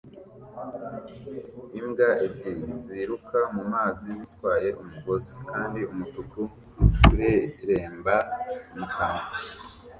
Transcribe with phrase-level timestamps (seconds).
[1.79, 6.41] Imbwa ebyiri ziruka mu mazi zitwaye umugozi kandi umutuku
[7.11, 8.15] ureremba
[8.77, 9.27] mu kanwa